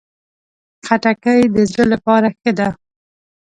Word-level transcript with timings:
خټکی 0.85 1.39
د 1.55 1.57
زړه 1.71 1.85
لپاره 1.93 2.27
ښه 2.37 2.51
ده. 2.57 2.69